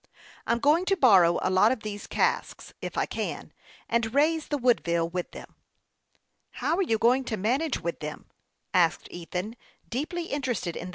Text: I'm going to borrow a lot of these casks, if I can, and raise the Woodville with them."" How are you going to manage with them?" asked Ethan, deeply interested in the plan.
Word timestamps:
I'm 0.47 0.57
going 0.57 0.85
to 0.85 0.97
borrow 0.97 1.37
a 1.43 1.51
lot 1.51 1.71
of 1.71 1.81
these 1.83 2.07
casks, 2.07 2.73
if 2.81 2.97
I 2.97 3.05
can, 3.05 3.53
and 3.87 4.15
raise 4.15 4.47
the 4.47 4.57
Woodville 4.57 5.07
with 5.07 5.29
them."" 5.29 5.53
How 6.63 6.75
are 6.77 6.81
you 6.81 6.97
going 6.97 7.23
to 7.25 7.37
manage 7.37 7.79
with 7.81 7.99
them?" 7.99 8.25
asked 8.73 9.07
Ethan, 9.11 9.55
deeply 9.87 10.23
interested 10.23 10.75
in 10.75 10.79
the 10.79 10.85
plan. 10.85 10.89